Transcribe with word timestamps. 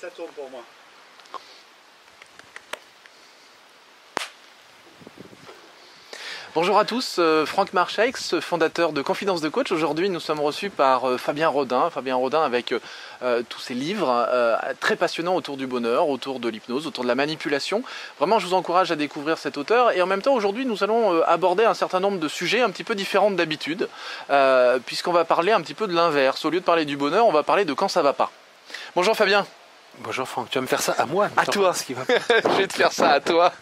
ça 0.00 0.08
tourne 0.08 0.30
pour 0.30 0.48
moi. 0.48 0.62
Bonjour 6.54 6.78
à 6.78 6.84
tous, 6.86 7.16
euh, 7.18 7.44
Franck 7.44 7.74
Marcheix, 7.74 8.12
fondateur 8.40 8.92
de 8.92 9.02
Confidence 9.02 9.42
de 9.42 9.50
Coach. 9.50 9.70
Aujourd'hui, 9.72 10.08
nous 10.08 10.18
sommes 10.18 10.40
reçus 10.40 10.70
par 10.70 11.06
euh, 11.06 11.18
Fabien 11.18 11.48
Rodin. 11.48 11.90
Fabien 11.90 12.16
Rodin 12.16 12.42
avec 12.42 12.72
euh, 12.72 13.42
tous 13.50 13.60
ses 13.60 13.74
livres 13.74 14.26
très 14.80 14.96
passionnants 14.96 15.36
autour 15.36 15.58
du 15.58 15.66
bonheur, 15.66 16.08
autour 16.08 16.40
de 16.40 16.48
l'hypnose, 16.48 16.86
autour 16.86 17.04
de 17.04 17.08
la 17.08 17.14
manipulation. 17.14 17.82
Vraiment, 18.18 18.38
je 18.38 18.46
vous 18.46 18.54
encourage 18.54 18.90
à 18.90 18.96
découvrir 18.96 19.36
cet 19.36 19.58
auteur. 19.58 19.92
Et 19.92 20.00
en 20.00 20.06
même 20.06 20.22
temps, 20.22 20.34
aujourd'hui, 20.34 20.64
nous 20.64 20.82
allons 20.82 21.22
aborder 21.24 21.64
un 21.64 21.74
certain 21.74 22.00
nombre 22.00 22.18
de 22.18 22.28
sujets 22.28 22.62
un 22.62 22.70
petit 22.70 22.84
peu 22.84 22.94
différents 22.94 23.30
d'habitude, 23.30 23.86
puisqu'on 24.86 25.12
va 25.12 25.26
parler 25.26 25.52
un 25.52 25.60
petit 25.60 25.74
peu 25.74 25.86
de 25.86 25.94
l'inverse. 25.94 26.44
Au 26.46 26.50
lieu 26.50 26.60
de 26.60 26.64
parler 26.64 26.86
du 26.86 26.96
bonheur, 26.96 27.26
on 27.26 27.32
va 27.32 27.42
parler 27.42 27.66
de 27.66 27.74
quand 27.74 27.88
ça 27.88 28.00
va 28.00 28.14
pas. 28.14 28.30
Bonjour 28.96 29.14
Fabien. 29.14 29.46
Bonjour 30.02 30.26
Franck, 30.26 30.48
tu 30.48 30.56
vas 30.56 30.62
me 30.62 30.66
faire 30.66 30.80
ça 30.80 30.92
à 30.92 31.04
moi 31.04 31.28
À 31.36 31.44
toi 31.44 31.74
ce 31.74 31.84
qui 31.84 31.92
va... 31.92 32.04
Je 32.08 32.56
vais 32.56 32.66
te 32.66 32.72
faire 32.72 32.90
ça 32.90 33.10
à 33.10 33.20
toi. 33.20 33.52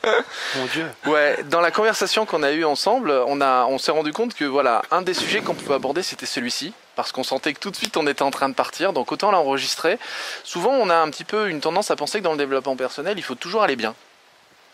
Mon 0.56 0.66
Dieu. 0.66 0.86
Ouais, 1.06 1.42
dans 1.50 1.60
la 1.60 1.72
conversation 1.72 2.26
qu'on 2.26 2.44
a 2.44 2.52
eue 2.52 2.64
ensemble, 2.64 3.10
on, 3.26 3.40
a, 3.40 3.64
on 3.66 3.76
s'est 3.78 3.90
rendu 3.90 4.12
compte 4.12 4.34
que 4.34 4.44
voilà, 4.44 4.82
un 4.92 5.02
des 5.02 5.14
sujets 5.14 5.40
qu'on 5.40 5.54
pouvait 5.54 5.74
aborder, 5.74 6.04
c'était 6.04 6.26
celui-ci. 6.26 6.72
Parce 6.94 7.10
qu'on 7.10 7.24
sentait 7.24 7.54
que 7.54 7.58
tout 7.58 7.72
de 7.72 7.76
suite 7.76 7.96
on 7.96 8.06
était 8.06 8.22
en 8.22 8.30
train 8.30 8.48
de 8.48 8.54
partir, 8.54 8.92
donc 8.92 9.10
autant 9.10 9.32
l'enregistrer. 9.32 9.98
Souvent 10.44 10.70
on 10.70 10.90
a 10.90 10.96
un 10.96 11.10
petit 11.10 11.24
peu 11.24 11.48
une 11.48 11.60
tendance 11.60 11.90
à 11.90 11.96
penser 11.96 12.18
que 12.20 12.24
dans 12.24 12.32
le 12.32 12.38
développement 12.38 12.76
personnel, 12.76 13.18
il 13.18 13.22
faut 13.22 13.34
toujours 13.34 13.62
aller 13.62 13.76
bien. 13.76 13.94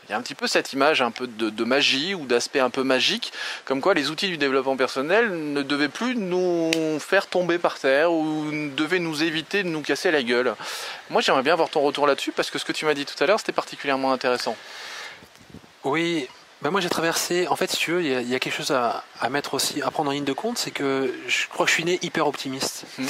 Il 0.08 0.12
y 0.12 0.14
a 0.14 0.18
un 0.18 0.22
petit 0.22 0.34
peu 0.34 0.46
cette 0.46 0.72
image 0.74 1.00
un 1.00 1.10
peu 1.10 1.26
de, 1.26 1.64
magie 1.64 2.14
ou 2.14 2.26
d'aspect 2.26 2.60
un 2.60 2.68
peu 2.68 2.82
magique, 2.82 3.32
comme 3.64 3.80
quoi 3.80 3.94
les 3.94 4.10
outils 4.10 4.28
du 4.28 4.36
développement 4.36 4.76
personnel 4.76 5.30
ne 5.30 5.62
devaient 5.62 5.88
plus 5.88 6.14
nous 6.14 6.70
faire 7.00 7.26
tomber 7.26 7.58
par 7.58 7.78
terre 7.78 8.12
ou 8.12 8.50
devaient 8.76 8.98
nous 8.98 9.22
éviter 9.22 9.62
de 9.62 9.68
nous 9.68 9.80
casser 9.80 10.10
la 10.10 10.22
gueule. 10.22 10.54
Moi 11.08 11.22
j'aimerais 11.22 11.42
bien 11.42 11.54
avoir 11.54 11.70
ton 11.70 11.80
retour 11.80 12.06
là-dessus 12.06 12.32
parce 12.32 12.50
que 12.50 12.58
ce 12.58 12.66
que 12.66 12.72
tu 12.72 12.84
m'as 12.84 12.94
dit 12.94 13.06
tout 13.06 13.22
à 13.22 13.26
l'heure 13.26 13.38
c'était 13.38 13.52
particulièrement 13.52 14.12
intéressant. 14.12 14.56
Oui, 15.84 16.28
ben 16.60 16.70
moi 16.70 16.82
j'ai 16.82 16.90
traversé, 16.90 17.48
en 17.48 17.56
fait 17.56 17.70
si 17.70 17.78
tu 17.78 17.92
veux, 17.92 18.02
il 18.02 18.28
y, 18.28 18.34
a, 18.34 18.38
quelque 18.38 18.54
chose 18.54 18.72
à, 18.72 19.04
mettre 19.30 19.54
aussi, 19.54 19.80
à 19.80 19.90
prendre 19.90 20.10
en 20.10 20.12
ligne 20.12 20.24
de 20.24 20.32
compte, 20.34 20.58
c'est 20.58 20.70
que 20.70 21.14
je 21.28 21.46
crois 21.48 21.64
que 21.64 21.70
je 21.70 21.76
suis 21.76 21.84
né 21.84 21.98
hyper 22.02 22.26
optimiste. 22.26 22.84
Mmh. 22.98 23.06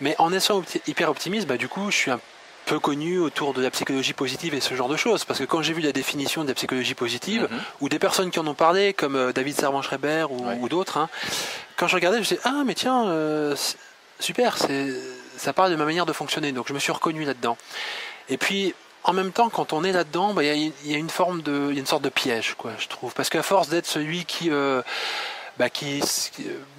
Mais 0.00 0.14
en 0.18 0.32
étant 0.32 0.62
hyper 0.86 1.10
optimiste, 1.10 1.48
bah, 1.48 1.56
du 1.56 1.66
coup 1.66 1.90
je 1.90 1.96
suis 1.96 2.10
un 2.12 2.20
peu 2.68 2.78
connu 2.78 3.18
autour 3.18 3.54
de 3.54 3.62
la 3.62 3.70
psychologie 3.70 4.12
positive 4.12 4.54
et 4.54 4.60
ce 4.60 4.74
genre 4.74 4.88
de 4.88 4.96
choses. 4.96 5.24
Parce 5.24 5.38
que 5.38 5.44
quand 5.44 5.62
j'ai 5.62 5.72
vu 5.72 5.80
la 5.80 5.92
définition 5.92 6.42
de 6.42 6.48
la 6.48 6.54
psychologie 6.54 6.94
positive, 6.94 7.48
mhm. 7.50 7.58
ou 7.80 7.88
des 7.88 7.98
personnes 7.98 8.30
qui 8.30 8.38
en 8.38 8.46
ont 8.46 8.54
parlé, 8.54 8.92
comme 8.92 9.16
euh, 9.16 9.32
David 9.32 9.58
Servan-Schreiber 9.58 10.26
ou, 10.30 10.68
d'autres, 10.68 10.98
hein, 10.98 11.08
quand 11.76 11.88
je 11.88 11.94
regardais, 11.94 12.18
je 12.18 12.20
me 12.20 12.26
disais, 12.26 12.40
ah 12.44 12.62
mais 12.66 12.74
tiens, 12.74 13.08
euh, 13.08 13.56
super, 14.20 14.58
ça 14.58 15.52
parle 15.52 15.70
de 15.70 15.76
ma 15.76 15.86
manière 15.86 16.06
de 16.06 16.12
fonctionner. 16.12 16.52
Donc 16.52 16.68
je 16.68 16.74
me 16.74 16.78
suis 16.78 16.92
reconnu 16.92 17.24
là-dedans. 17.24 17.56
Et 18.28 18.36
puis, 18.36 18.74
en 19.04 19.14
même 19.14 19.32
temps, 19.32 19.48
quand 19.48 19.72
on 19.72 19.84
est 19.84 19.92
là-dedans, 19.92 20.34
bah, 20.34 20.44
il 20.44 20.72
y, 20.84 20.94
a 20.94 20.98
une 20.98 21.08
forme 21.08 21.40
de, 21.40 21.72
une 21.72 21.86
sorte 21.86 22.02
de 22.02 22.10
piège, 22.10 22.54
quoi, 22.58 22.72
je 22.78 22.88
trouve. 22.88 23.14
Parce 23.14 23.30
qu'à 23.30 23.42
force 23.42 23.68
d'être 23.68 23.86
celui 23.86 24.24
qui... 24.24 24.50
Euh, 24.50 24.82
bah, 25.58 25.70
qui, 25.70 26.02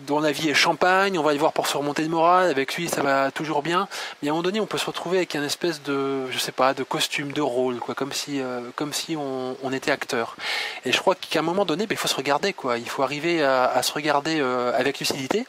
dont 0.07 0.19
la 0.19 0.31
vie 0.31 0.49
est 0.49 0.53
champagne, 0.53 1.17
on 1.19 1.23
va 1.23 1.31
aller 1.31 1.39
voir 1.39 1.53
pour 1.53 1.67
se 1.67 1.77
remonter 1.77 2.03
de 2.03 2.07
morale, 2.07 2.49
avec 2.49 2.75
lui 2.75 2.87
ça 2.87 3.01
va 3.01 3.31
toujours 3.31 3.61
bien, 3.61 3.87
mais 4.21 4.29
à 4.29 4.31
un 4.31 4.33
moment 4.33 4.43
donné 4.43 4.59
on 4.59 4.65
peut 4.65 4.77
se 4.77 4.85
retrouver 4.85 5.17
avec 5.17 5.35
un 5.35 5.43
espèce 5.43 5.83
de, 5.83 6.29
je 6.31 6.37
sais 6.37 6.51
pas, 6.51 6.73
de 6.73 6.83
costume, 6.83 7.31
de 7.31 7.41
rôle, 7.41 7.79
quoi, 7.79 7.95
comme 7.95 8.13
si, 8.13 8.39
euh, 8.39 8.61
comme 8.75 8.93
si 8.93 9.15
on, 9.17 9.71
était 9.71 9.91
acteur. 9.91 10.35
Et 10.83 10.91
je 10.91 10.97
crois 10.97 11.13
qu'à 11.13 11.39
un 11.39 11.43
moment 11.43 11.63
donné, 11.63 11.85
bah, 11.85 11.93
il 11.93 11.97
faut 11.97 12.07
se 12.07 12.15
regarder, 12.15 12.53
quoi. 12.53 12.79
Il 12.79 12.89
faut 12.89 13.03
arriver 13.03 13.43
à, 13.43 13.65
à 13.65 13.83
se 13.83 13.91
regarder 13.93 14.39
euh, 14.41 14.71
avec 14.75 14.99
lucidité 14.99 15.45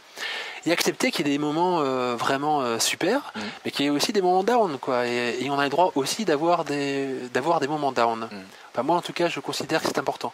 et 0.66 0.72
accepter 0.72 1.10
qu'il 1.10 1.26
y 1.26 1.30
ait 1.30 1.32
des 1.32 1.38
moments 1.38 1.80
euh, 1.80 2.16
vraiment 2.16 2.60
euh, 2.60 2.78
super, 2.78 3.32
mm. 3.34 3.40
mais 3.64 3.70
qu'il 3.70 3.84
y 3.84 3.88
ait 3.88 3.90
aussi 3.90 4.12
des 4.12 4.22
moments 4.22 4.44
down, 4.44 4.78
quoi. 4.78 5.06
Et, 5.06 5.48
on 5.50 5.58
a 5.58 5.64
le 5.64 5.70
droit 5.70 5.92
aussi 5.94 6.24
d'avoir 6.24 6.64
des, 6.64 7.08
d'avoir 7.32 7.60
des 7.60 7.68
moments 7.68 7.92
down. 7.92 8.20
Mm. 8.20 8.28
Enfin, 8.72 8.82
moi, 8.82 8.96
en 8.96 9.02
tout 9.02 9.12
cas, 9.12 9.28
je 9.28 9.40
considère 9.40 9.80
que 9.80 9.88
c'est 9.88 9.98
important. 9.98 10.32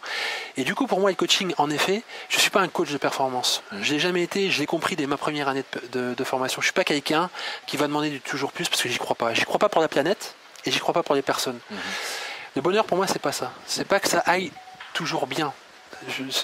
Et 0.57 0.63
du 0.63 0.75
coup, 0.75 0.85
pour 0.85 0.99
moi, 0.99 1.09
le 1.09 1.15
coaching, 1.15 1.53
en 1.57 1.69
effet, 1.69 2.03
je 2.29 2.39
suis 2.39 2.51
pas 2.51 2.61
un 2.61 2.67
coach 2.67 2.91
de 2.91 2.97
performance. 2.97 3.63
Mm. 3.71 3.77
Je 3.81 3.93
l'ai 3.93 3.99
jamais 3.99 4.23
été. 4.23 4.51
Je 4.51 4.59
l'ai 4.59 4.67
compris 4.67 4.95
dès 4.95 5.07
ma 5.07 5.17
première 5.17 5.47
année 5.47 5.63
de, 5.91 6.13
de, 6.13 6.23
formation. 6.23 6.61
Je 6.61 6.67
suis 6.67 6.73
pas 6.73 6.83
quelqu'un 6.83 7.29
qui 7.65 7.77
va 7.77 7.87
demander 7.87 8.09
du 8.09 8.21
toujours 8.21 8.51
plus 8.51 8.69
parce 8.69 8.81
que 8.81 8.89
j'y 8.89 8.97
crois 8.97 9.15
pas. 9.15 9.33
J'y 9.33 9.45
crois 9.45 9.59
pas 9.59 9.69
pour 9.69 9.81
la 9.81 9.87
planète 9.87 10.35
et 10.65 10.71
j'y 10.71 10.79
crois 10.79 10.93
pas 10.93 11.03
pour 11.03 11.15
les 11.15 11.21
personnes. 11.21 11.59
Mm-hmm. 11.71 12.55
Le 12.57 12.61
bonheur, 12.61 12.85
pour 12.85 12.97
moi, 12.97 13.07
c'est 13.07 13.21
pas 13.21 13.31
ça. 13.31 13.51
C'est 13.65 13.87
pas 13.87 13.99
que 13.99 14.07
ça 14.07 14.19
aille 14.25 14.51
toujours 14.93 15.27
bien 15.27 15.53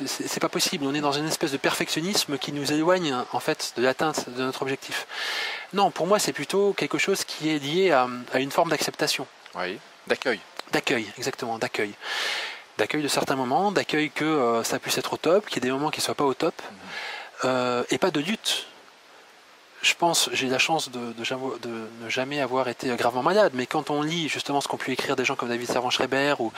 c'est 0.06 0.40
pas 0.40 0.50
possible. 0.50 0.86
On 0.86 0.94
est 0.94 1.02
dans 1.02 1.12
une 1.12 1.28
espèce 1.28 1.52
de 1.52 1.58
perfectionnisme 1.58 2.38
qui 2.38 2.52
nous 2.52 2.72
éloigne 2.72 3.16
en 3.32 3.40
fait 3.40 3.74
de 3.78 3.84
l'atteinte 3.84 4.30
de 4.30 4.44
notre 4.44 4.62
objectif. 4.62 5.08
Non, 5.74 5.92
pour 5.92 6.08
moi, 6.08 6.20
c'est 6.20 6.34
plutôt 6.34 6.74
quelque 6.74 6.98
chose 6.98 7.24
qui 7.24 7.50
est 7.50 7.60
lié 7.60 7.92
à, 7.92 8.08
une 8.36 8.52
forme 8.52 8.70
d'acceptation. 8.70 9.28
Oui, 9.56 9.80
d'accueil. 10.08 10.40
D'accueil, 10.72 11.12
exactement, 11.18 11.58
d'accueil. 11.58 11.94
D'accueil 12.78 13.04
de 13.04 13.08
certains 13.08 13.36
moments, 13.36 13.72
d'accueil 13.72 14.10
que 14.10 14.26
euh, 14.26 14.64
ça 14.64 14.80
puisse 14.80 14.98
être 14.98 15.14
au 15.14 15.18
top, 15.18 15.46
qu'il 15.46 15.58
y 15.58 15.58
ait 15.60 15.70
des 15.70 15.72
moments 15.72 15.92
qui 15.92 16.00
ne 16.00 16.04
soient 16.04 16.16
pas 16.16 16.24
au 16.24 16.34
top, 16.34 16.60
mhm. 16.62 16.78
euh, 17.46 17.84
et 17.92 17.98
pas 17.98 18.12
de 18.12 18.20
lutte. 18.20 18.66
Je 19.84 19.94
pense, 19.96 20.30
j'ai 20.32 20.48
la 20.48 20.60
chance 20.60 20.90
de, 20.90 21.12
de, 21.12 21.88
ne 22.02 22.10
jamais 22.10 22.40
avoir 22.40 22.70
été 22.70 22.88
gravement 22.96 23.22
malade, 23.22 23.52
mais 23.54 23.66
quand 23.66 23.90
on 23.90 24.02
lit 24.02 24.30
justement 24.30 24.62
ce 24.62 24.68
qu'ont 24.70 24.78
pu 24.78 24.94
écrire 24.94 25.18
des 25.18 25.26
gens 25.26 25.36
comme 25.36 25.50
David 25.50 25.68
Servan-Schreiber 25.68 26.36
ou 26.40 26.54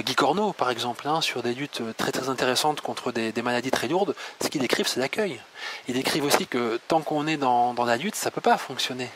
Guy 0.00 0.14
Corneau, 0.14 0.52
par 0.52 0.70
exemple, 0.70 1.08
hein, 1.08 1.20
sur 1.20 1.42
des 1.42 1.54
luttes 1.54 1.82
très 1.96 2.12
très 2.12 2.28
intéressantes 2.28 2.80
contre 2.80 3.12
des, 3.12 3.32
maladies 3.42 3.70
très 3.70 3.88
lourdes, 3.88 4.14
ce 4.42 4.48
qu'ils 4.48 4.60
décrivent, 4.60 4.86
c'est 4.86 5.00
l'accueil. 5.00 5.40
Ils 5.88 5.94
décrivent 5.94 6.24
aussi 6.24 6.46
que 6.46 6.80
tant 6.88 7.00
qu'on 7.00 7.26
est 7.26 7.36
dans, 7.36 7.74
la 7.84 7.96
lutte, 7.96 8.14
ça 8.14 8.30
ne 8.30 8.34
peut 8.34 8.40
pas 8.40 8.58
fonctionner. 8.58 9.10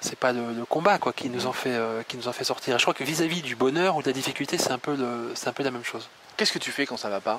C'est 0.00 0.18
pas 0.18 0.32
le, 0.32 0.64
combat 0.68 0.98
quoi 0.98 1.12
qui 1.12 1.30
nous 1.30 1.46
en 1.46 1.52
fait 1.52 1.70
euh, 1.70 2.02
qui 2.06 2.18
nous 2.18 2.28
en 2.28 2.32
fait 2.32 2.44
sortir. 2.44 2.78
je 2.78 2.84
crois 2.84 2.92
que 2.92 3.02
vis-à-vis 3.02 3.40
du 3.40 3.56
bonheur 3.56 3.96
ou 3.96 4.02
de 4.02 4.06
la 4.06 4.12
difficulté, 4.12 4.58
c'est 4.58 4.70
un 4.70 4.78
peu 4.78 4.92
un 4.92 5.52
peu 5.52 5.62
la 5.62 5.70
même 5.70 5.84
chose. 5.84 6.08
Qu'est-ce 6.36 6.52
que 6.52 6.58
tu 6.58 6.70
fais 6.70 6.84
quand 6.84 6.98
ça 6.98 7.08
va 7.08 7.20
pas? 7.20 7.38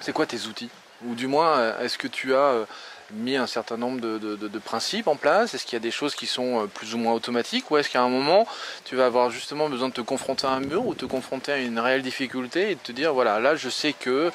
C'est 0.00 0.12
quoi 0.12 0.26
tes 0.26 0.46
outils? 0.46 0.70
Ou 1.06 1.14
du 1.14 1.28
moins, 1.28 1.78
est-ce 1.78 1.96
que 1.96 2.08
tu 2.08 2.34
as 2.34 2.66
mis 3.12 3.36
un 3.36 3.46
certain 3.46 3.76
nombre 3.76 4.00
de, 4.00 4.58
principes 4.58 5.06
en 5.06 5.16
place. 5.16 5.54
Est-ce 5.54 5.64
qu'il 5.64 5.74
y 5.74 5.76
a 5.76 5.80
des 5.80 5.90
choses 5.90 6.14
qui 6.14 6.26
sont 6.26 6.62
euh, 6.62 6.66
plus 6.66 6.94
ou 6.94 6.98
moins 6.98 7.12
automatiques 7.12 7.70
Ou 7.70 7.76
est-ce 7.76 7.88
qu'à 7.88 8.02
un 8.02 8.08
moment, 8.08 8.46
tu 8.84 8.96
vas 8.96 9.06
avoir 9.06 9.30
justement 9.30 9.68
besoin 9.68 9.88
de 9.88 9.94
te 9.94 10.00
confronter 10.00 10.46
à 10.46 10.50
un 10.50 10.60
mur 10.60 10.86
ou 10.86 10.94
te 10.94 11.04
confronter 11.04 11.52
à 11.52 11.58
une 11.58 11.78
réelle 11.78 12.02
difficulté 12.02 12.70
et 12.70 12.74
de 12.74 12.80
te 12.80 12.92
dire, 12.92 13.12
voilà, 13.12 13.40
là 13.40 13.56
je 13.56 13.68
sais 13.68 13.92
que... 13.92 14.30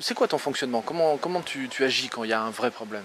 C'est 0.00 0.14
quoi 0.14 0.28
ton 0.28 0.38
fonctionnement? 0.38 0.82
Comment, 0.82 1.16
comment 1.16 1.42
tu, 1.42 1.68
agis 1.80 2.08
quand 2.08 2.24
il 2.24 2.30
y 2.30 2.32
a 2.32 2.40
un 2.40 2.50
vrai 2.50 2.70
problème? 2.70 3.04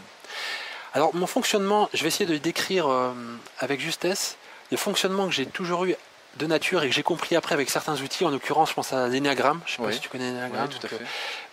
Alors 0.94 1.16
mon 1.16 1.28
fonctionnement, 1.28 1.90
je 1.94 2.02
vais 2.02 2.08
essayer 2.08 2.26
de 2.26 2.34
le 2.34 2.40
décrire 2.40 2.88
euh, 2.88 3.12
avec 3.60 3.80
justesse. 3.80 4.38
Le 4.72 4.78
fonctionnement 4.78 5.28
que 5.28 5.34
j'ai 5.34 5.46
toujours 5.46 5.86
eu 5.86 5.96
de 6.38 6.48
nature 6.48 6.84
et 6.84 6.90
que 6.90 6.96
j'ai 6.96 7.04
compris 7.04 7.36
après 7.36 7.54
avec 7.54 7.70
certains 7.70 8.00
outils, 8.02 8.24
en 8.26 8.30
l'occurrence 8.30 8.70
je 8.70 8.74
pense 8.76 8.94
à 8.94 9.08
l'énéagramme, 9.08 9.60
je 9.66 9.74
sais 9.74 9.82
pas 9.82 9.92
si 9.92 10.00
tu 10.00 10.10
connais 10.10 10.26
l'énéagramme. 10.32 10.70
tout 10.70 10.86
à 10.86 10.90
fait. 10.90 11.02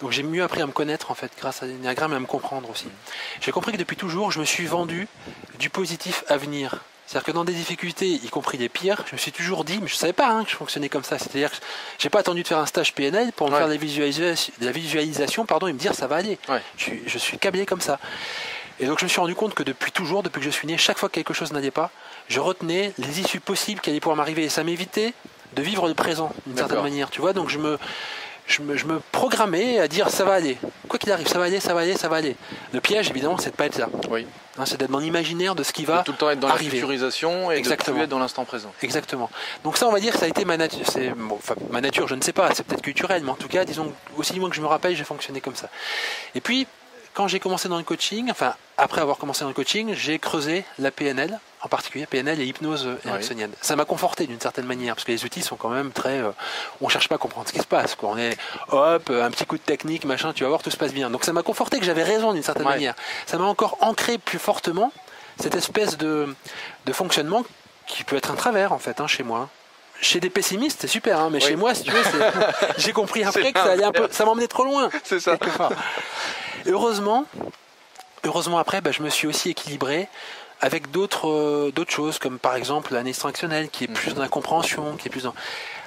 donc 0.01 0.13
j'ai 0.13 0.23
mieux 0.23 0.43
appris 0.43 0.61
à 0.63 0.67
me 0.67 0.73
connaître 0.73 1.11
en 1.11 1.15
fait 1.15 1.33
grâce 1.39 1.63
à 1.63 1.67
l'énéagramme 1.67 2.13
et 2.13 2.17
à 2.17 2.21
me 2.21 2.27
comprendre 2.27 2.71
aussi. 2.71 2.89
J'ai 3.41 3.53
compris 3.53 3.73
que 3.73 3.79
depuis 3.79 3.97
toujours 3.97 4.31
je 4.31 4.41
me 4.41 4.45
suis 4.45 4.67
vendu 4.67 5.09
du 5.59 5.71
positif 5.71 6.25
à 6.29 6.37
venir. 6.37 6.77
C'est-à-dire 7.07 7.27
que 7.27 7.33
dans 7.33 7.45
des 7.45 7.53
difficultés, 7.53 8.09
y 8.09 8.29
compris 8.31 8.59
les 8.59 8.69
pires, 8.69 9.05
je 9.07 9.13
me 9.13 9.19
suis 9.19 9.31
toujours 9.31 9.65
dit, 9.65 9.79
mais 9.81 9.87
je 9.87 9.95
savais 9.95 10.13
pas 10.13 10.29
hein, 10.29 10.43
que 10.43 10.51
je 10.51 10.57
fonctionnais 10.57 10.89
comme 10.89 11.05
ça. 11.05 11.19
C'est-à-dire 11.21 11.53
que 11.53 11.57
j'ai 11.99 12.11
pas 12.11 12.19
attendu 12.19 12.43
de 12.43 12.49
faire 12.49 12.59
un 12.59 12.67
stage 12.67 12.95
PNL 12.95 13.31
pour 13.33 13.49
me 13.49 13.57
faire 13.57 13.69
visualisation, 13.79 14.53
la 14.61 14.73
visualisation 14.73 15.47
pardon, 15.47 15.69
et 15.69 15.73
me 15.73 15.79
dire 15.79 15.95
ça 15.95 16.09
va 16.09 16.17
aller. 16.17 16.37
Je, 16.77 16.91
je 17.07 17.19
suis 17.19 17.39
câblé 17.39 17.65
comme 17.65 17.81
ça. 17.81 18.01
Et 18.81 18.87
donc 18.87 18.99
je 18.99 19.05
me 19.05 19.09
suis 19.09 19.21
rendu 19.21 19.35
compte 19.35 19.55
que 19.55 19.63
depuis 19.63 19.93
toujours, 19.93 20.23
depuis 20.23 20.41
que 20.41 20.45
je 20.45 20.51
suis 20.51 20.67
né, 20.67 20.77
chaque 20.77 20.99
fois 20.99 21.09
que 21.09 21.15
quelque 21.15 21.33
chose 21.33 21.53
n'allait 21.53 21.71
pas, 21.71 21.91
je 22.29 22.41
retenais 22.41 22.93
les 22.99 23.21
issues 23.21 23.41
possibles 23.41 23.81
qui 23.81 23.91
allaient 23.91 24.01
pouvoir 24.01 24.17
m'arriver. 24.17 24.45
Et 24.45 24.49
ça 24.49 24.65
m'évitait 24.65 25.13
de 25.55 25.63
vivre 25.63 25.89
le 25.89 25.95
présent 25.95 26.33
d'une 26.47 26.57
certaine 26.57 26.83
manière. 26.83 27.11
Tu 27.11 27.21
vois, 27.21 27.33
donc 27.33 27.49
je 27.49 27.59
me, 27.59 27.79
je 28.47 28.63
me, 28.63 29.01
programmais 29.13 29.79
à 29.79 29.89
dire 29.89 30.11
ça 30.11 30.25
va 30.25 30.35
aller. 30.35 30.59
Quoi 30.89 30.99
qu'il 30.99 31.11
arrive, 31.11 31.27
ça 31.27 31.39
va 31.39 31.47
aller, 31.47 31.61
ça 31.61 31.75
va 31.75 31.81
aller, 31.81 31.97
ça 31.97 32.09
va 32.09 32.17
aller. 32.17 32.37
Le 32.73 32.81
piège, 32.81 33.11
évidemment, 33.11 33.39
c'est 33.39 33.51
de 33.51 33.57
pas 33.57 33.67
être 33.67 33.79
là. 33.79 33.89
Oui. 34.11 34.27
Hein, 34.59 34.65
c'est 34.65 34.79
d'être 34.79 34.91
dans 34.91 34.99
l'imaginaire 34.99 35.55
de 35.55 35.63
ce 35.63 35.73
qui 35.73 35.85
va 35.85 36.03
tout 36.03 36.13
le 36.13 36.19
temps 36.19 36.31
être 36.31 36.41
dans 36.41 36.49
la 36.49 36.57
futurisation 36.57 37.53
et 37.53 37.57
Exactement. 37.57 38.01
être 38.01 38.09
dans 38.09 38.19
l'instant 38.19 38.45
présent. 38.45 38.73
Exactement. 38.83 39.31
Donc 39.65 39.77
ça, 39.77 39.87
on 39.87 39.93
va 39.93 40.01
dire 40.01 40.13
que 40.13 40.19
ça 40.19 40.25
a 40.25 40.29
été 40.29 40.45
ma 40.45 40.57
nature. 40.57 40.87
C'est 40.91 41.13
ma 41.71 41.81
nature, 41.81 42.09
je 42.09 42.15
ne 42.15 42.23
sais 42.23 42.33
pas. 42.33 42.55
C'est 42.55 42.65
peut-être 42.65 42.83
culturel, 42.83 43.23
mais 43.25 43.31
en 43.31 43.37
tout 43.37 43.49
cas, 43.49 43.65
disons 43.65 43.93
aussi 44.17 44.35
loin 44.35 44.49
que 44.49 44.57
je 44.57 44.63
me 44.63 44.67
rappelle, 44.67 44.97
j'ai 44.97 45.05
fonctionné 45.05 45.41
comme 45.41 45.57
ça. 45.57 45.69
Et 46.35 46.41
puis, 46.41 46.67
quand 47.17 47.29
j'ai 47.29 47.41
commencé 47.41 47.71
dans 47.71 47.79
le 47.79 47.83
coaching, 47.83 48.31
enfin 48.31 48.55
après 48.77 49.01
avoir 49.01 49.17
commencé 49.17 49.41
dans 49.41 49.49
le 49.49 49.55
coaching, 49.55 49.95
j'ai 49.95 50.19
creusé 50.19 50.67
la 50.79 50.91
PNL, 50.91 51.41
en 51.63 51.69
particulier 51.69 52.05
PNL 52.05 52.39
et 52.43 52.45
hypnose 52.45 52.87
ericksonienne. 53.07 53.53
Ça 53.63 53.75
m'a 53.75 53.87
conforté 53.87 54.27
d'une 54.27 54.39
certaine 54.39 54.67
manière, 54.67 54.95
parce 54.95 55.05
que 55.07 55.13
les 55.13 55.25
outils 55.25 55.41
sont 55.41 55.57
quand 55.57 55.71
même 55.71 55.93
très... 55.93 56.19
Euh, 56.19 56.31
on 56.83 56.91
cherche 56.91 57.09
pas 57.09 57.15
à 57.15 57.19
comprendre 57.19 57.49
ce 57.49 57.55
qui 57.55 57.59
se 57.61 57.67
passe. 57.67 57.95
Quoi. 57.95 58.11
On 58.11 58.19
est, 58.19 58.37
hop, 58.69 59.09
un 59.09 59.31
petit 59.31 59.47
coup 59.47 59.57
de 59.57 59.63
technique, 59.63 60.05
machin, 60.05 60.35
tu 60.35 60.43
vas 60.43 60.51
voir, 60.51 60.63
tout 60.63 60.71
se 60.71 60.77
passe 60.77 60.93
bien. 60.93 61.09
Donc 61.09 61.25
ça 61.25 61.33
m'a 61.33 61.43
conforté 61.43 61.79
que 61.79 61.87
j'avais 61.87 62.03
raison 62.03 62.35
d'une 62.35 62.43
certaine 62.43 62.65
manière. 62.65 62.95
Ça 63.25 63.39
m'a 63.39 63.47
encore 63.47 63.79
ancré 63.81 64.19
plus 64.19 64.39
fortement 64.39 64.93
cette 65.41 65.55
espèce 65.55 65.97
de, 65.97 66.35
de 66.85 66.93
fonctionnement 66.93 67.47
qui 67.87 68.05
peut 68.05 68.17
être 68.17 68.31
un 68.31 68.37
travers, 68.37 68.73
en 68.73 68.79
fait, 68.79 69.01
hein, 69.01 69.07
chez 69.07 69.23
moi 69.23 69.49
chez 69.99 70.21
des 70.21 70.29
pessimistes, 70.29 70.83
c'est 70.83 70.89
super, 70.89 71.19
hein, 71.19 71.31
mais 71.33 71.41
chez 71.41 71.57
moi, 71.57 71.75
si 71.75 71.85
tu 71.85 71.91
veux, 71.91 72.03
j'ai 72.77 72.93
compris 72.93 73.25
après 73.25 73.51
que 73.51 73.59
ça 73.59 73.73
allait 73.73 73.83
un 73.83 73.93
peu, 73.93 74.09
ça 74.11 74.27
m'emmenait 74.27 74.47
trop 74.47 74.65
loin. 74.65 74.91
C'est 75.05 75.21
ça. 75.21 75.39
Heureusement, 76.67 77.27
heureusement 78.25 78.59
après, 78.59 78.81
bah, 78.81 78.93
je 78.93 79.03
me 79.03 79.11
suis 79.11 79.27
aussi 79.27 79.51
équilibré 79.51 80.09
avec 80.61 80.91
d'autres 80.91 81.29
euh, 81.29 81.71
d'autres 81.71 81.93
choses, 81.93 82.19
comme 82.19 82.39
par 82.39 82.57
exemple 82.57 82.93
l'analyse 82.93 83.19
transactionnelle, 83.19 83.69
qui 83.69 83.85
est 83.85 83.89
plus 83.89 84.11
Mhm. 84.11 84.15
dans 84.17 84.23
la 84.23 84.29
compréhension, 84.29 84.97
qui 84.97 85.09
est 85.09 85.11
plus 85.11 85.25
dans 85.25 85.35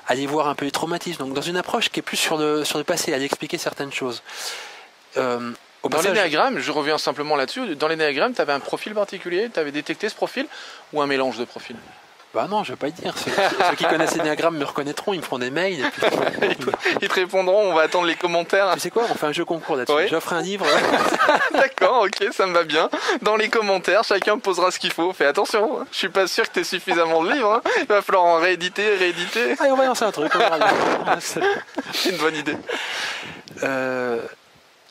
aller 0.08 0.26
voir 0.26 0.48
un 0.48 0.56
peu 0.56 0.66
les 0.66 0.72
traumatismes, 0.72 1.24
donc 1.24 1.34
dans 1.34 1.42
une 1.42 1.58
approche 1.58 1.90
qui 1.90 2.00
est 2.00 2.04
plus 2.04 2.18
sur 2.18 2.38
le, 2.38 2.66
sur 2.66 2.78
le 2.80 2.84
passé, 2.84 3.14
aller 3.14 3.26
expliquer 3.26 3.58
certaines 3.60 3.94
choses. 3.94 4.24
Euh, 5.18 5.52
au 5.84 5.90
Dans 5.90 6.02
l'énéagramme, 6.02 6.60
je 6.60 6.72
reviens 6.72 6.98
simplement 6.98 7.36
là-dessus, 7.36 7.76
dans 7.76 7.88
l'énéagramme, 7.88 8.34
tu 8.34 8.42
avais 8.42 8.54
un 8.54 8.60
profil 8.60 8.94
particulier, 8.94 9.50
tu 9.54 9.60
avais 9.60 9.72
détecté 9.72 10.10
ce 10.10 10.16
profil 10.16 10.48
ou 10.94 11.02
un 11.02 11.08
mélange 11.08 11.38
de 11.38 11.46
profils? 11.46 11.76
Bah 12.32 12.48
non, 12.48 12.64
je 12.64 12.74
vais 12.74 12.76
pas 12.78 12.86
le 12.86 12.92
dire. 12.92 13.16
Ceux, 13.18 13.32
ceux 13.32 13.76
qui 13.76 13.86
connaissent 13.86 14.16
l'énéagramme 14.16 14.56
me 14.56 14.64
reconnaîtront, 14.64 15.14
ils 15.14 15.18
me 15.18 15.24
feront 15.24 15.40
des 15.40 15.50
mails. 15.50 15.80
et 15.84 15.90
puis- 16.56 16.72
Ils 17.02 17.08
te 17.08 17.14
répondront, 17.16 17.72
on 17.72 17.74
va 17.74 17.82
attendre 17.82 18.06
les 18.06 18.14
commentaires. 18.16 18.70
tu 18.76 18.82
sais 18.82 18.92
quoi 18.92 19.04
On 19.10 19.16
fait 19.16 19.26
un 19.26 19.32
jeu 19.32 19.46
concours 19.46 19.76
là-dessus. 19.76 19.98
Oui. 19.98 20.08
J'offre 20.08 20.34
un 20.34 20.42
livre. 20.44 20.66
D'accord, 21.54 22.04
ok, 22.04 22.28
ça 22.32 22.46
me 22.46 22.54
va 22.54 22.64
bien. 22.64 22.88
Dans 23.24 23.36
les 23.36 23.50
commentaires, 23.50 24.04
chacun 24.04 24.38
posera 24.38 24.70
ce 24.70 24.78
qu'il 24.78 24.92
faut. 24.92 25.12
Fais 25.12 25.26
attention, 25.26 25.82
hein. 25.82 25.86
je 25.92 25.98
suis 25.98 26.10
pas 26.10 26.28
sûr 26.28 26.48
que 26.48 26.54
tu 26.54 26.60
aies 26.60 26.64
suffisamment 26.64 27.24
de 27.24 27.32
livres. 27.32 27.62
hein. 27.66 27.72
Il 27.80 27.86
va 27.88 28.04
falloir 28.04 28.26
en 28.26 28.38
rééditer, 28.38 28.96
rééditer. 28.98 29.56
Allez, 29.60 29.72
on 29.72 29.76
va 29.76 29.86
lancer 29.88 30.06
un 30.06 30.12
truc. 30.12 30.32
C'est- 31.20 32.12
une 32.12 32.18
bonne 32.18 32.36
idée. 32.36 32.56
Euh, 33.64 34.22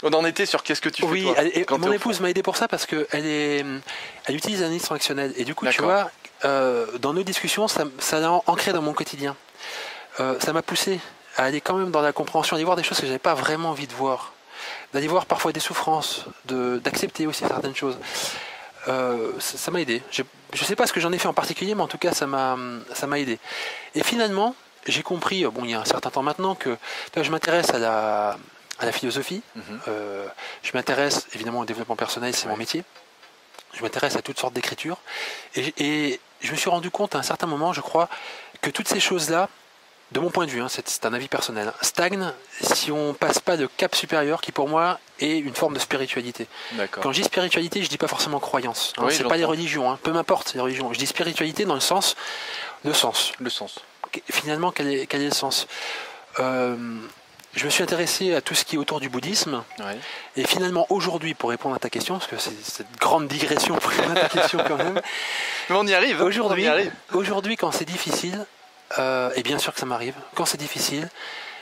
On 0.03 0.13
en 0.13 0.25
était 0.25 0.47
sur 0.47 0.63
qu'est-ce 0.63 0.81
que 0.81 0.89
tu 0.89 1.03
fais 1.03 1.09
oui, 1.09 1.23
toi, 1.25 1.35
elle- 1.39 1.51
et 1.59 1.65
quand 1.65 1.79
mon 1.79 1.93
épouse 1.93 2.21
m'a 2.21 2.31
aidé 2.31 2.43
pour 2.43 2.57
ça 2.57 2.69
parce 2.69 2.87
que 2.87 3.07
elle 3.11 3.27
est, 3.27 3.65
elle 4.27 4.37
utilise 4.37 4.61
l'analyse 4.61 4.83
transactionnelle 4.83 5.33
et 5.37 5.45
du 5.45 5.55
coup, 5.57 5.67
tu 5.69 5.83
vois, 5.83 6.11
euh, 6.45 6.99
dans 6.99 7.13
nos 7.13 7.23
discussions, 7.23 7.69
ça, 7.69 7.85
ça 7.99 8.21
l'a 8.21 8.31
ancré 8.47 8.73
dans 8.73 8.83
mon 8.83 8.93
quotidien. 8.93 9.37
Euh, 10.21 10.39
ça 10.41 10.53
m'a 10.53 10.63
poussé 10.63 11.01
à 11.37 11.45
aller 11.45 11.61
quand 11.61 11.75
même 11.75 11.91
dans 11.91 12.01
la 12.01 12.13
compréhension, 12.13 12.57
aller 12.57 12.65
voir 12.65 12.77
des 12.77 12.83
choses 12.83 12.99
que 13.01 13.07
j'avais 13.07 13.19
pas 13.19 13.35
vraiment 13.35 13.71
envie 13.71 13.87
de 13.87 13.93
voir, 13.95 14.33
d'aller 14.93 15.07
voir 15.09 15.27
parfois 15.27 15.53
des 15.53 15.61
souffrances, 15.61 16.25
de- 16.47 16.79
d'accepter 16.83 17.27
aussi 17.27 17.45
certaines 17.47 17.77
choses. 17.77 17.99
Euh, 18.89 19.33
ça 19.39 19.71
m'a 19.71 19.81
aidé. 19.81 20.03
Je 20.11 20.23
ne 20.23 20.65
sais 20.65 20.77
pas 20.77 20.87
ce 20.87 20.93
que 20.93 21.01
j'en 21.01 21.13
ai 21.13 21.19
fait 21.19 21.29
en 21.29 21.35
particulier, 21.35 21.75
mais 21.75 21.83
en 21.83 21.89
tout 21.89 21.99
cas, 21.99 22.13
ça 22.13 22.27
m'a 22.27 22.57
aidé. 23.19 23.39
Et 23.95 24.03
finalement, 24.03 24.55
j'ai 24.87 25.03
compris, 25.03 25.45
bon, 25.45 25.65
il 25.65 25.71
y 25.71 25.75
a 25.75 25.81
un 25.81 25.85
certain 25.85 26.11
temps 26.11 26.23
maintenant, 26.23 26.55
que 26.55 26.71
là, 27.15 27.23
je 27.23 27.31
m'intéresse 27.31 27.71
à 27.71 27.79
la, 27.79 28.39
à 28.79 28.87
la 28.87 28.93
philosophie. 28.93 29.43
Mhm. 29.57 29.81
Je 30.63 30.71
m'intéresse 30.75 31.27
évidemment 31.35 31.61
au 31.61 31.65
développement 31.67 31.97
personnel, 31.97 32.35
c'est 32.35 32.49
mon 32.49 32.57
métier. 32.57 32.83
Je 33.75 33.83
m'intéresse 33.83 34.17
à 34.17 34.23
toutes 34.23 34.39
sortes 34.41 34.55
d'écritures. 34.55 34.97
Et, 35.55 35.75
et 35.79 36.21
je 36.41 36.51
me 36.53 36.57
suis 36.57 36.71
rendu 36.71 36.91
compte 36.91 37.15
à 37.15 37.19
un 37.19 37.23
certain 37.23 37.47
moment, 37.47 37.73
je 37.73 37.81
crois, 37.81 38.09
que 38.61 38.71
toutes 38.71 38.89
ces 38.89 39.01
choses-là, 39.01 39.49
de 40.13 40.21
mon 40.21 40.31
point 40.31 40.47
de 40.47 40.51
vue, 40.51 40.63
hein, 40.63 40.69
c'est 40.71 41.05
un 41.05 41.13
avis 41.13 41.29
personnel, 41.29 41.69
hein, 41.69 41.75
stagnent 41.83 42.33
si 42.63 42.91
on 42.91 43.13
passe 43.13 43.41
pas 43.41 43.57
le 43.57 43.69
cap 43.69 43.95
supérieur 43.95 44.41
qui 44.41 44.53
pour 44.53 44.67
moi 44.69 44.99
est 45.21 45.39
une 45.39 45.55
forme 45.55 45.75
de 45.75 45.79
spiritualité. 45.79 46.47
Quand 47.03 47.13
je 47.13 47.21
dis 47.21 47.25
spiritualité, 47.25 47.83
je 47.83 47.91
dis 47.91 47.99
pas 47.99 48.09
forcément 48.09 48.41
croyance. 48.41 48.95
hein, 48.97 49.03
Oui, 49.07 49.15
c'est 49.15 49.25
pas 49.25 49.37
les 49.37 49.45
religions, 49.45 49.91
hein, 49.91 49.99
peu 50.03 50.13
m'importe 50.13 50.55
les 50.55 50.61
religions. 50.61 50.93
Je 50.93 50.99
dis 50.99 51.07
spiritualité 51.07 51.65
dans 51.67 51.75
le 51.75 51.81
sens, 51.81 52.17
le 52.85 52.95
sens. 52.95 53.33
Le 53.39 53.51
sens. 53.51 53.81
Finalement, 54.31 54.73
quel 54.73 54.89
est, 54.91 55.07
quel 55.07 55.21
est 55.21 55.29
le 55.29 55.35
sens? 55.35 55.67
Euh, 56.39 56.77
Je 57.55 57.65
me 57.65 57.71
suis 57.71 57.83
intéressé 57.83 58.35
à 58.35 58.41
tout 58.41 58.55
ce 58.55 58.65
qui 58.65 58.77
est 58.77 58.79
autour 58.79 59.01
du 59.01 59.09
bouddhisme. 59.09 59.65
Ouais. 59.81 59.99
Et 60.37 60.47
finalement, 60.47 60.87
aujourd'hui, 60.91 61.35
pour 61.35 61.51
répondre 61.51 61.75
à 61.75 61.79
ta 61.79 61.91
question, 61.91 62.19
parce 62.19 62.31
que 62.31 62.37
c'est 62.39 62.53
cette 62.63 62.93
grande 63.01 63.27
digression 63.27 63.75
pour 63.77 63.91
répondre 63.91 64.17
à 64.19 64.29
ta 64.29 64.29
question 64.29 64.59
quand 64.69 64.77
même, 64.77 65.01
Mais 65.71 65.77
on 65.77 65.87
y 65.87 65.95
arrive. 65.95 66.21
hein. 66.21 66.25
aujourd'hui, 66.25 66.65
aujourd'hui, 67.13 67.57
quand 67.57 67.73
c'est 67.73 67.85
difficile, 67.87 68.45
euh, 68.99 69.31
et 69.35 69.43
bien 69.43 69.59
sûr 69.59 69.73
que 69.75 69.81
ça 69.81 69.87
m'arrive, 69.87 70.15
quand 70.35 70.45
c'est 70.45 70.59
difficile, 70.59 71.09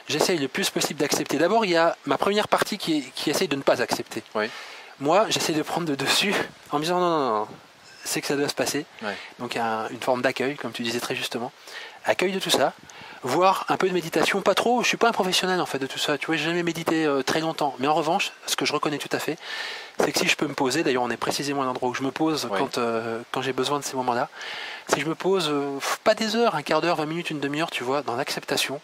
j'essaye 0.09 0.39
le 0.39 0.49
plus 0.49 0.71
possible 0.71 1.01
d'accepter. 1.01 1.39
D'abord, 1.39 1.65
il 1.65 1.71
y 1.71 1.77
a 1.77 1.97
ma 2.05 2.19
première 2.19 2.49
partie 2.49 2.79
qui, 2.79 2.99
est- 2.99 3.11
qui 3.15 3.31
essaye 3.31 3.49
de 3.49 3.57
ne 3.57 3.63
pas 3.63 3.81
accepter. 3.81 4.23
Oui. 4.35 4.51
Moi, 5.01 5.27
j'essaie 5.31 5.53
de 5.53 5.63
prendre 5.63 5.89
le 5.89 5.97
dessus 5.97 6.35
en 6.73 6.79
me 6.79 6.83
disant 6.83 7.01
non, 7.01 7.19
non, 7.19 7.39
non, 7.41 7.49
c'est 8.05 8.21
que 8.21 8.27
ça 8.27 8.37
doit 8.37 8.49
se 8.49 8.55
passer. 8.55 8.87
Ouais. 9.03 9.17
Donc, 9.39 9.55
il 9.55 9.59
y 9.59 9.61
a 9.61 9.67
un- 9.67 9.89
une 9.89 10.01
forme 10.01 10.21
d'accueil, 10.23 10.57
comme 10.57 10.73
tu 10.73 10.83
disais 10.83 11.01
très 11.01 11.15
justement. 11.17 11.53
Accueil 12.05 12.33
de 12.33 12.39
tout 12.41 12.51
ça. 12.51 12.73
Voir 13.23 13.65
un 13.69 13.77
peu 13.77 13.89
de 13.89 13.95
méditation, 13.95 14.41
pas 14.43 14.55
trop. 14.55 14.83
Je 14.83 14.89
suis 14.89 14.97
pas 14.97 15.09
un 15.09 15.13
professionnel 15.13 15.61
en 15.61 15.67
fait 15.67 15.79
de 15.79 15.87
tout 15.87 15.99
ça. 15.99 16.17
Tu 16.19 16.27
vois, 16.27 16.37
j'ai 16.37 16.45
jamais 16.45 16.63
médité 16.63 17.05
euh, 17.07 17.23
très 17.23 17.41
longtemps. 17.41 17.75
Mais 17.79 17.87
en 17.89 17.95
revanche, 17.95 18.33
ce 18.47 18.57
que 18.57 18.65
je 18.65 18.73
reconnais 18.73 18.99
tout 18.99 19.09
à 19.13 19.19
fait, 19.19 19.37
c'est 19.99 20.13
que 20.13 20.19
si 20.19 20.29
je 20.29 20.37
peux 20.37 20.47
me 20.47 20.55
poser, 20.55 20.83
d'ailleurs, 20.85 21.03
on 21.03 21.11
est 21.11 21.17
précisément 21.17 21.63
à 21.63 21.65
l'endroit 21.65 21.89
où 21.89 21.95
je 21.95 22.03
me 22.03 22.11
pose 22.11 22.49
Oui. 22.51 22.59
quand, 22.59 22.79
euh, 22.79 23.21
quand 23.33 23.43
j'ai 23.43 23.53
besoin 23.53 23.79
de 23.79 23.85
ces 23.85 23.97
moments-là. 23.97 24.29
Si 24.95 25.01
je 25.01 25.07
me 25.07 25.15
pose, 25.15 25.49
euh, 25.51 25.79
pas 26.05 26.15
des 26.15 26.37
heures, 26.37 26.55
un 26.55 26.63
quart 26.63 26.81
d'heure, 26.81 26.97
20 26.97 27.07
minutes, 27.07 27.31
une 27.31 27.41
demi-heure, 27.41 27.71
tu 27.71 27.83
vois, 27.83 28.03
dans 28.03 28.15
l'acceptation, 28.15 28.81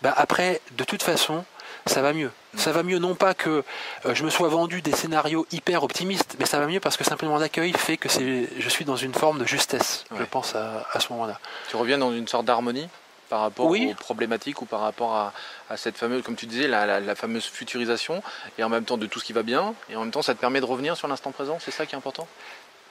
bah 0.00 0.14
après, 0.16 0.60
de 0.76 0.84
toute 0.84 1.02
façon, 1.02 1.44
ça 1.84 2.00
va 2.00 2.12
mieux. 2.14 2.30
Ça 2.56 2.70
va 2.72 2.82
mieux 2.84 2.98
non 2.98 3.14
pas 3.16 3.34
que 3.34 3.64
je 4.10 4.22
me 4.24 4.30
sois 4.30 4.48
vendu 4.48 4.82
des 4.82 4.92
scénarios 4.92 5.46
hyper 5.50 5.82
optimistes, 5.82 6.36
mais 6.38 6.46
ça 6.46 6.60
va 6.60 6.66
mieux 6.66 6.80
parce 6.80 6.96
que 6.96 7.02
simplement 7.04 7.38
l'accueil 7.38 7.72
fait 7.72 7.96
que 7.96 8.08
je 8.08 8.68
suis 8.68 8.84
dans 8.84 8.94
une 8.96 9.12
forme 9.14 9.38
de 9.40 9.44
justesse, 9.46 10.04
je 10.16 10.22
pense, 10.22 10.54
à, 10.54 10.86
à 10.92 11.00
ce 11.00 11.12
moment-là. 11.12 11.38
Tu 11.68 11.76
reviens 11.76 11.98
dans 11.98 12.12
une 12.12 12.28
sorte 12.28 12.44
d'harmonie? 12.46 12.88
Par 13.32 13.40
rapport 13.40 13.64
Oui. 13.64 13.88
aux 13.90 13.94
problématiques 13.94 14.60
ou 14.60 14.66
par 14.66 14.80
rapport 14.80 15.14
à, 15.16 15.32
à 15.70 15.78
cette 15.78 15.96
fameuse, 15.96 16.22
comme 16.22 16.36
tu 16.36 16.44
disais, 16.44 16.68
la, 16.68 16.84
la- 16.84 17.00
la 17.00 17.14
fameuse 17.14 17.46
futurisation 17.46 18.22
et 18.58 18.62
en 18.62 18.68
même 18.68 18.84
temps 18.84 18.98
de 18.98 19.06
tout 19.06 19.20
ce 19.20 19.24
qui 19.24 19.32
va 19.32 19.42
bien 19.42 19.72
et 19.88 19.96
en 19.96 20.00
même 20.00 20.10
temps 20.10 20.20
ça 20.20 20.34
te 20.34 20.38
permet 20.38 20.60
de 20.60 20.66
revenir 20.66 20.98
sur 20.98 21.08
l'instant 21.08 21.30
présent. 21.30 21.56
C'est 21.58 21.70
ça 21.70 21.86
qui 21.86 21.94
est 21.94 21.98
important? 21.98 22.28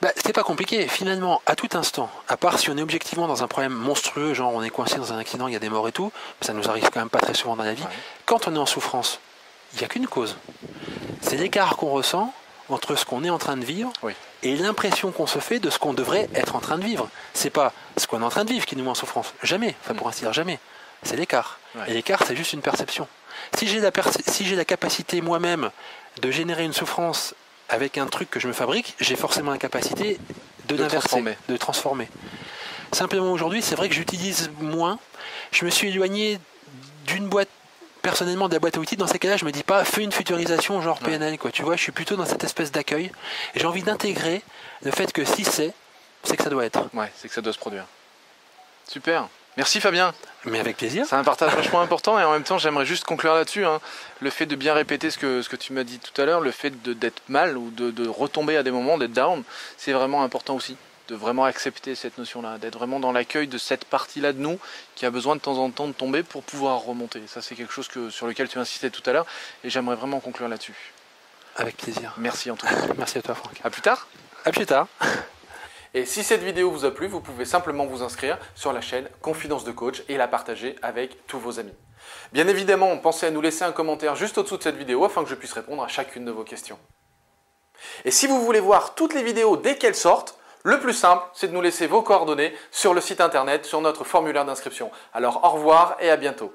Bah, 0.01 0.09
c'est 0.15 0.33
pas 0.33 0.41
compliqué. 0.41 0.87
Finalement, 0.87 1.43
à 1.45 1.55
tout 1.55 1.69
instant, 1.73 2.09
à 2.27 2.37
part 2.37 2.57
si 2.57 2.71
on 2.71 2.77
est 2.77 2.81
objectivement 2.81 3.27
dans 3.27 3.43
un 3.43 3.47
problème 3.47 3.71
monstrueux, 3.73 4.33
genre 4.33 4.51
on 4.51 4.63
est 4.63 4.71
coincé 4.71 4.95
dans 4.95 5.13
un 5.13 5.19
accident, 5.19 5.45
il 5.45 5.53
y 5.53 5.55
a 5.55 5.59
des 5.59 5.69
morts 5.69 5.87
et 5.87 5.91
tout, 5.91 6.11
ça 6.41 6.53
nous 6.53 6.67
arrive 6.67 6.89
quand 6.91 7.01
même 7.01 7.11
pas 7.11 7.19
très 7.19 7.35
souvent 7.35 7.55
dans 7.55 7.63
la 7.63 7.75
vie. 7.75 7.83
Ouais. 7.83 7.89
Quand 8.25 8.47
on 8.47 8.55
est 8.55 8.57
en 8.57 8.65
souffrance, 8.65 9.19
il 9.73 9.77
n'y 9.77 9.83
a 9.85 9.87
qu'une 9.89 10.07
cause. 10.07 10.37
C'est 11.21 11.37
l'écart 11.37 11.77
qu'on 11.77 11.91
ressent 11.91 12.33
entre 12.67 12.95
ce 12.95 13.05
qu'on 13.05 13.23
est 13.23 13.29
en 13.29 13.37
train 13.37 13.57
de 13.57 13.63
vivre 13.63 13.93
Oui. 14.01 14.13
Et 14.43 14.55
l'impression 14.55 15.11
qu'on 15.11 15.27
se 15.27 15.39
fait 15.39 15.59
de 15.59 15.69
ce 15.69 15.79
qu'on 15.79 15.93
devrait 15.93 16.29
être 16.35 16.55
en 16.55 16.59
train 16.59 16.77
de 16.77 16.83
vivre. 16.83 17.09
C'est 17.33 17.49
pas 17.49 17.73
ce 17.97 18.07
qu'on 18.07 18.21
est 18.21 18.25
en 18.25 18.29
train 18.29 18.45
de 18.45 18.51
vivre 18.51 18.65
qui 18.65 18.75
nous 18.75 18.83
met 18.83 18.89
en 18.89 18.95
souffrance. 18.95 19.33
Jamais. 19.43 19.75
Enfin, 19.83 19.93
pour 19.93 20.07
ainsi 20.07 20.21
dire, 20.21 20.33
jamais. 20.33 20.59
C'est 21.03 21.15
l'écart. 21.15 21.59
Ouais. 21.75 21.83
Et 21.89 21.93
l'écart, 21.93 22.23
c'est 22.25 22.35
juste 22.35 22.53
une 22.53 22.61
perception. 22.61 23.07
Si 23.57 23.67
j'ai 23.67 23.79
la, 23.79 23.91
perce- 23.91 24.17
si 24.27 24.45
j'ai 24.45 24.55
la 24.55 24.65
capacité 24.65 25.21
moi-même 25.21 25.71
de 26.21 26.31
générer 26.31 26.63
une 26.63 26.73
souffrance 26.73 27.33
avec 27.69 27.97
un 27.97 28.05
truc 28.07 28.29
que 28.29 28.39
je 28.39 28.47
me 28.47 28.53
fabrique, 28.53 28.95
j'ai 28.99 29.15
forcément 29.15 29.51
la 29.51 29.57
capacité 29.57 30.19
de, 30.67 30.75
De 30.75 30.81
l'inverser, 30.83 31.07
transformer. 31.07 31.37
de 31.47 31.57
transformer. 31.57 32.09
Simplement 32.91 33.31
aujourd'hui, 33.31 33.61
c'est 33.61 33.75
vrai 33.75 33.87
que 33.89 33.95
j'utilise 33.95 34.51
moins. 34.59 34.99
Je 35.51 35.65
me 35.65 35.69
suis 35.69 35.87
éloigné 35.89 36.39
d'une 37.05 37.27
boîte, 37.29 37.47
personnellement 38.01 38.47
de 38.49 38.53
la 38.53 38.59
boîte 38.59 38.77
à 38.77 38.79
outils. 38.79 38.97
Dans 38.97 39.07
ces 39.07 39.19
cas-là, 39.19 39.37
je 39.37 39.45
me 39.45 39.51
dis 39.51 39.63
pas 39.63 39.83
fais 39.85 40.03
une 40.03 40.11
futurisation 40.11 40.81
genre. 40.81 40.99
PNL, 40.99 41.37
quoi. 41.37 41.51
Tu 41.51 41.61
vois, 41.63 41.75
je 41.75 41.81
suis 41.83 41.91
plutôt 41.91 42.15
dans 42.15 42.25
cette 42.25 42.43
espèce 42.43 42.71
d'accueil. 42.71 43.11
J'ai 43.55 43.65
envie 43.65 43.83
d'intégrer 43.83 44.41
le 44.83 44.91
fait 44.91 45.11
que 45.13 45.23
si 45.25 45.43
c'est, 45.43 45.73
c'est 46.23 46.37
que 46.37 46.43
ça 46.43 46.49
doit 46.49 46.65
être. 46.65 46.89
Ouais, 46.93 47.11
c'est 47.15 47.27
que 47.27 47.33
ça 47.33 47.41
doit 47.41 47.53
se 47.53 47.59
produire. 47.59 47.85
Super. 48.87 49.27
Merci 49.57 49.81
Fabien. 49.81 50.13
Mais 50.45 50.59
avec 50.59 50.77
plaisir. 50.77 51.05
C'est 51.07 51.15
un 51.15 51.23
partage 51.23 51.53
vachement 51.53 51.81
important 51.81 52.17
et 52.17 52.23
en 52.23 52.31
même 52.31 52.43
temps 52.43 52.57
j'aimerais 52.57 52.85
juste 52.85 53.03
conclure 53.03 53.33
là-dessus. 53.35 53.65
hein. 53.65 53.79
Le 54.21 54.29
fait 54.29 54.45
de 54.45 54.55
bien 54.55 54.73
répéter 54.73 55.11
ce 55.11 55.17
que, 55.17 55.41
ce 55.41 55.49
que 55.49 55.55
tu 55.57 55.73
m'as 55.73 55.83
dit 55.83 55.99
tout 55.99 56.19
à 56.21 56.25
l'heure, 56.25 56.39
le 56.39 56.51
fait 56.51 56.81
de- 56.81 56.93
d'être 56.93 57.21
mal 57.27 57.57
ou 57.57 57.69
de, 57.71 57.91
de 57.91 58.07
retomber 58.07 58.55
à 58.55 58.63
des 58.63 58.71
moments, 58.71 58.97
d'être 58.97 59.11
down, 59.11 59.43
c'est 59.77 59.91
vraiment 59.91 60.23
important 60.23 60.55
aussi. 60.55 60.77
De 61.11 61.17
vraiment 61.17 61.43
accepter 61.43 61.93
cette 61.93 62.17
notion-là, 62.17 62.57
d'être 62.57 62.77
vraiment 62.77 63.01
dans 63.01 63.11
l'accueil 63.11 63.45
de 63.45 63.57
cette 63.57 63.83
partie-là 63.83 64.31
de 64.31 64.39
nous 64.39 64.57
qui 64.95 65.05
a 65.05 65.09
besoin 65.11 65.35
de 65.35 65.41
temps 65.41 65.57
en 65.57 65.69
temps 65.69 65.87
de 65.87 65.91
tomber 65.91 66.23
pour 66.23 66.41
pouvoir 66.41 66.79
remonter. 66.79 67.21
Ça 67.27 67.41
c'est 67.41 67.53
quelque 67.53 67.73
chose 67.73 67.89
que, 67.89 68.09
sur 68.09 68.27
lequel 68.27 68.47
tu 68.47 68.57
insistais 68.59 68.89
tout 68.89 69.03
à 69.09 69.11
l'heure 69.11 69.25
et 69.65 69.69
j'aimerais 69.69 69.97
vraiment 69.97 70.21
conclure 70.21 70.47
là-dessus. 70.47 70.93
Avec 71.57 71.75
plaisir. 71.75 72.13
Merci 72.15 72.49
en 72.49 72.55
tout 72.55 72.65
cas. 72.65 72.75
Merci 72.97 73.17
à 73.17 73.23
toi, 73.23 73.35
Franck. 73.35 73.59
À 73.61 73.69
plus 73.69 73.81
tard. 73.81 74.07
À 74.45 74.53
plus 74.53 74.65
tard. 74.65 74.87
Et 75.93 76.05
si 76.05 76.23
cette 76.23 76.43
vidéo 76.43 76.71
vous 76.71 76.85
a 76.85 76.91
plu, 76.91 77.07
vous 77.07 77.19
pouvez 77.19 77.43
simplement 77.43 77.85
vous 77.85 78.03
inscrire 78.03 78.37
sur 78.55 78.71
la 78.71 78.79
chaîne 78.79 79.09
Confidence 79.21 79.65
de 79.65 79.73
Coach 79.73 80.03
et 80.07 80.15
la 80.15 80.29
partager 80.29 80.77
avec 80.81 81.27
tous 81.27 81.39
vos 81.39 81.59
amis. 81.59 81.75
Bien 82.31 82.47
évidemment, 82.47 82.97
pensez 82.99 83.25
à 83.25 83.31
nous 83.31 83.41
laisser 83.41 83.65
un 83.65 83.73
commentaire 83.73 84.15
juste 84.15 84.37
au-dessous 84.37 84.55
de 84.55 84.63
cette 84.63 84.77
vidéo 84.77 85.03
afin 85.03 85.25
que 85.25 85.29
je 85.29 85.35
puisse 85.35 85.51
répondre 85.51 85.83
à 85.83 85.89
chacune 85.89 86.23
de 86.23 86.31
vos 86.31 86.45
questions. 86.45 86.79
Et 88.05 88.11
si 88.11 88.27
vous 88.27 88.41
voulez 88.45 88.61
voir 88.61 88.95
toutes 88.95 89.13
les 89.13 89.23
vidéos 89.23 89.57
dès 89.57 89.77
qu'elles 89.77 89.93
sortent, 89.93 90.37
le 90.63 90.79
plus 90.79 90.93
simple, 90.93 91.23
c'est 91.33 91.47
de 91.47 91.53
nous 91.53 91.61
laisser 91.61 91.87
vos 91.87 92.01
coordonnées 92.01 92.53
sur 92.69 92.93
le 92.93 93.01
site 93.01 93.21
internet, 93.21 93.65
sur 93.65 93.81
notre 93.81 94.03
formulaire 94.03 94.45
d'inscription. 94.45 94.91
Alors 95.13 95.43
au 95.43 95.49
revoir 95.49 95.97
et 95.99 96.09
à 96.09 96.17
bientôt. 96.17 96.53